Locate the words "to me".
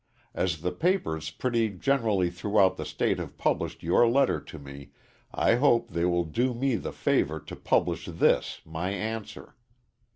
4.41-4.89